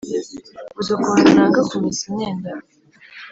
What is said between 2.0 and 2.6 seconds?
imyenda